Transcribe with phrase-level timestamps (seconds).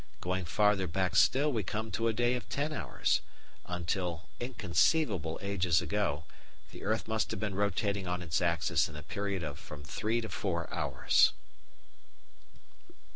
[0.19, 3.21] Going farther back still we come to a day of ten hours,
[3.67, 6.23] until, inconceivable ages ago,
[6.71, 10.19] the earth must have been rotating on its axis in a period of from three
[10.19, 11.33] to four hours.